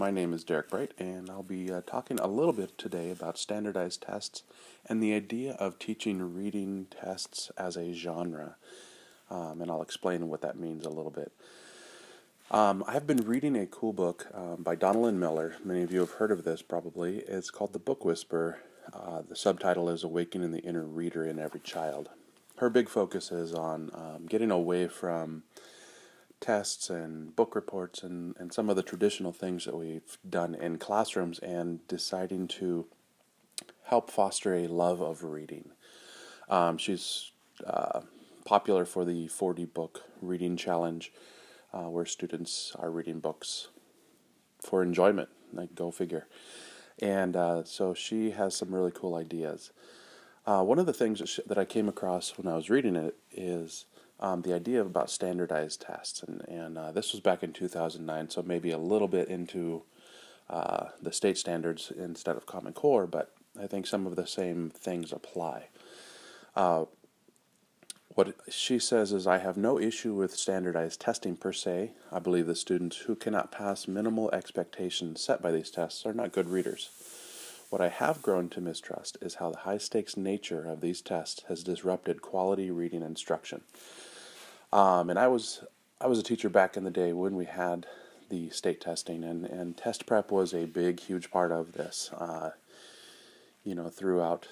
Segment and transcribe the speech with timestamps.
[0.00, 3.36] my name is Derek Bright, and I'll be uh, talking a little bit today about
[3.36, 4.44] standardized tests
[4.86, 8.56] and the idea of teaching reading tests as a genre.
[9.30, 11.32] Um, and I'll explain what that means a little bit.
[12.50, 15.56] Um, I've been reading a cool book um, by Donalyn Miller.
[15.62, 17.18] Many of you have heard of this probably.
[17.18, 18.60] It's called The Book Whisperer.
[18.94, 22.08] Uh, the subtitle is Awakening the Inner Reader in Every Child.
[22.56, 25.42] Her big focus is on um, getting away from
[26.40, 30.78] tests and book reports and, and some of the traditional things that we've done in
[30.78, 32.86] classrooms and deciding to
[33.84, 35.70] help foster a love of reading.
[36.48, 37.32] Um, she's
[37.66, 38.00] uh,
[38.44, 41.12] popular for the 40 book reading challenge
[41.72, 43.68] uh, where students are reading books
[44.60, 46.26] for enjoyment, like go figure.
[47.00, 49.70] And uh, so she has some really cool ideas.
[50.46, 52.96] Uh, one of the things that, she, that I came across when I was reading
[52.96, 53.86] it is
[54.20, 58.42] um, the idea about standardized tests, and and uh, this was back in 2009, so
[58.42, 59.82] maybe a little bit into
[60.48, 64.70] uh, the state standards instead of Common Core, but I think some of the same
[64.70, 65.68] things apply.
[66.54, 66.84] Uh,
[68.14, 71.92] what she says is, I have no issue with standardized testing per se.
[72.10, 76.32] I believe the students who cannot pass minimal expectations set by these tests are not
[76.32, 76.90] good readers.
[77.70, 81.44] What I have grown to mistrust is how the high stakes nature of these tests
[81.46, 83.60] has disrupted quality reading instruction.
[84.72, 85.64] Um, and I was
[86.00, 87.86] I was a teacher back in the day when we had
[88.30, 92.10] the state testing, and, and test prep was a big, huge part of this.
[92.16, 92.52] Uh,
[93.64, 94.48] you know, throughout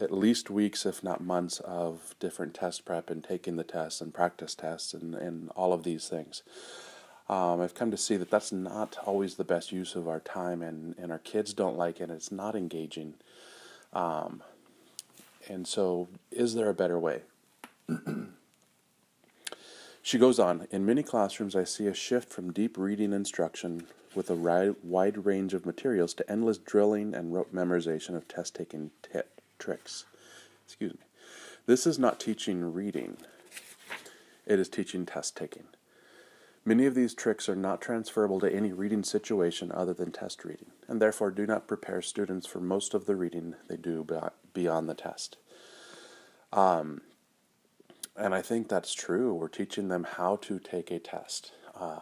[0.00, 4.14] at least weeks, if not months, of different test prep and taking the tests and
[4.14, 6.42] practice tests and, and all of these things.
[7.28, 10.62] Um, I've come to see that that's not always the best use of our time,
[10.62, 12.10] and, and our kids don't like it.
[12.10, 13.14] It's not engaging.
[13.92, 14.42] Um,
[15.48, 17.22] and so, is there a better way?
[20.04, 24.28] She goes on In many classrooms, I see a shift from deep reading instruction with
[24.28, 29.20] a wide range of materials to endless drilling and rote memorization of test taking t-
[29.58, 30.04] tricks.
[30.66, 31.00] Excuse me.
[31.64, 33.16] This is not teaching reading,
[34.44, 35.64] it is teaching test taking.
[36.66, 40.72] Many of these tricks are not transferable to any reading situation other than test reading,
[40.86, 44.06] and therefore do not prepare students for most of the reading they do
[44.52, 45.38] beyond the test.
[46.52, 47.00] Um,
[48.16, 49.34] and I think that's true.
[49.34, 51.52] We're teaching them how to take a test.
[51.74, 52.00] Uh,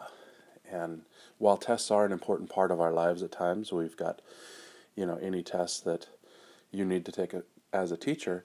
[0.71, 1.03] and
[1.39, 4.21] while tests are an important part of our lives at times, we've got,
[4.95, 6.07] you know, any test that
[6.71, 8.45] you need to take a, as a teacher.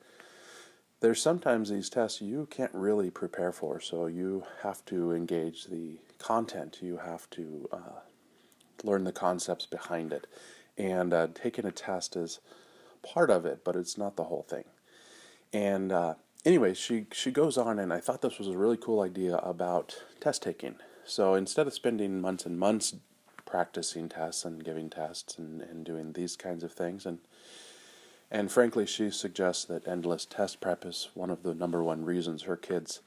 [0.99, 5.99] There's sometimes these tests you can't really prepare for, so you have to engage the
[6.17, 6.79] content.
[6.81, 7.99] You have to uh,
[8.83, 10.27] learn the concepts behind it.
[10.77, 12.39] And uh, taking a test is
[13.03, 14.65] part of it, but it's not the whole thing.
[15.53, 16.15] And uh,
[16.47, 20.03] anyway, she she goes on, and I thought this was a really cool idea about
[20.19, 20.75] test taking.
[21.05, 22.95] So instead of spending months and months
[23.45, 27.19] practicing tests and giving tests and, and doing these kinds of things, and
[28.31, 32.43] and frankly, she suggests that endless test prep is one of the number one reasons
[32.43, 33.01] her kids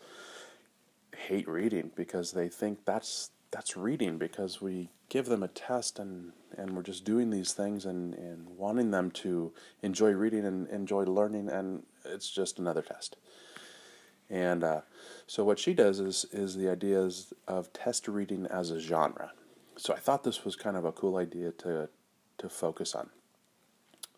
[1.17, 6.33] hate reading because they think that's that's reading because we give them a test and,
[6.57, 9.53] and we're just doing these things and, and wanting them to
[9.83, 13.17] enjoy reading and enjoy learning and it's just another test.
[14.29, 14.81] And uh,
[15.27, 19.33] so what she does is is the ideas of test reading as a genre.
[19.77, 21.89] So I thought this was kind of a cool idea to
[22.39, 23.11] to focus on.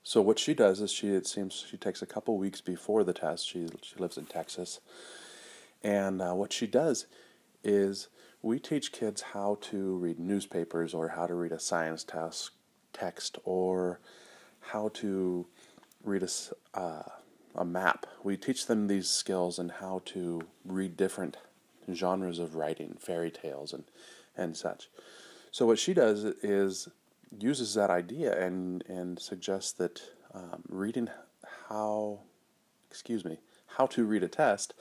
[0.02, 3.14] So what she does is she it seems she takes a couple weeks before the
[3.14, 3.48] test.
[3.48, 4.80] She she lives in Texas,
[5.82, 7.06] and uh, what she does
[7.64, 8.08] is
[8.42, 12.50] we teach kids how to read newspapers or how to read a science test
[12.92, 14.00] text or
[14.60, 15.46] how to
[16.04, 17.02] read a, uh,
[17.54, 18.06] a map.
[18.22, 21.36] We teach them these skills and how to read different
[21.92, 23.84] genres of writing, fairy tales and
[24.36, 24.88] and such.
[25.50, 26.88] So what she does is
[27.38, 30.02] uses that idea and and suggests that
[30.34, 31.08] um, reading
[31.68, 32.20] how,
[32.90, 34.74] excuse me, how to read a test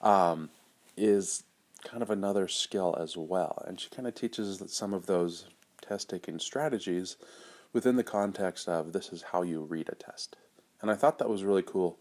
[0.00, 0.50] um,
[0.96, 1.44] is
[1.84, 3.62] kind of another skill as well.
[3.66, 5.46] And she kind of teaches some of those
[5.80, 7.16] test taking strategies
[7.72, 10.36] within the context of this is how you read a test.
[10.82, 11.98] And I thought that was really cool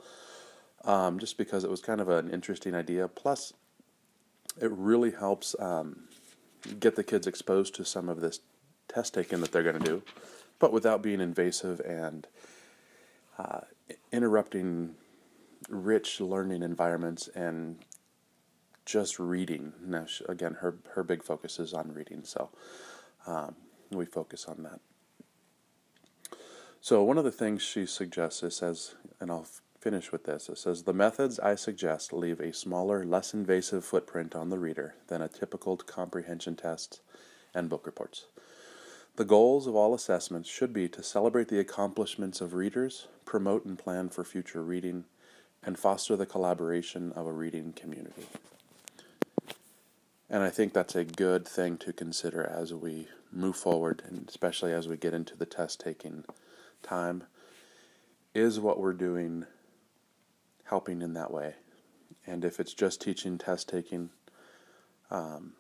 [0.84, 3.08] um, just because it was kind of an interesting idea.
[3.08, 3.54] Plus,
[4.60, 6.08] it really helps um,
[6.80, 8.40] get the kids exposed to some of this
[8.88, 10.04] test taking that they're going to do,
[10.60, 12.28] but without being invasive and
[13.38, 13.62] uh,
[14.12, 14.96] interrupting
[15.70, 17.78] rich learning environments and
[18.86, 19.74] just reading.
[19.86, 22.50] Now, again, her her big focus is on reading, so
[23.26, 23.56] um,
[23.92, 24.80] we focus on that.
[26.84, 29.46] So one of the things she suggests is says, and I'll
[29.80, 30.50] finish with this.
[30.50, 34.96] It says the methods I suggest leave a smaller, less invasive footprint on the reader
[35.08, 37.02] than a typical comprehension test
[37.54, 38.26] and book reports.
[39.16, 43.78] The goals of all assessments should be to celebrate the accomplishments of readers, promote and
[43.78, 45.06] plan for future reading,
[45.64, 48.26] and foster the collaboration of a reading community.
[50.32, 54.74] And I think that's a good thing to consider as we move forward, and especially
[54.74, 56.24] as we get into the test taking
[56.82, 57.24] time.
[58.34, 59.46] Is what we're doing
[60.64, 61.56] helping in that way?
[62.26, 64.10] And if it's just teaching test taking,
[65.10, 65.54] um,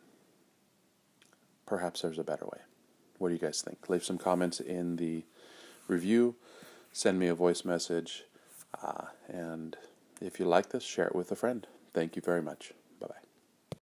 [1.65, 2.59] perhaps there's a better way.
[3.17, 3.89] What do you guys think?
[3.89, 5.25] Leave some comments in the
[5.87, 6.35] review,
[6.91, 8.23] send me a voice message,
[8.81, 9.75] uh, and
[10.21, 11.67] if you like this, share it with a friend.
[11.93, 12.73] Thank you very much.